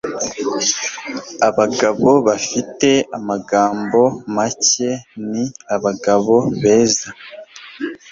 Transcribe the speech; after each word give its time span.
abagabo 1.47 2.09
bafite 2.27 2.89
amagambo 3.17 4.01
make 4.35 4.89
ni 5.29 5.43
abagabo 5.75 6.35
beza 6.61 7.07